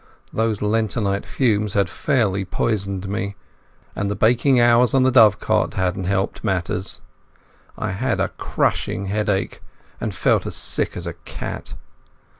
[0.33, 3.35] Those lentonite fumes had fairly poisoned me,
[3.95, 7.01] and the baking hours on the dovecot hadn't helped matters.
[7.77, 9.61] I had a crushing headache,
[9.99, 11.75] and felt as sick as a cat.